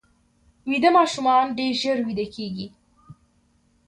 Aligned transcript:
ویده 0.69 0.89
ماشومان 0.97 1.45
ډېر 1.57 1.73
ژر 1.81 1.97
ویده 2.07 2.25
کېږي 2.35 2.67